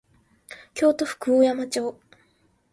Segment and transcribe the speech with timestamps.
[0.73, 1.95] 京都府久御山町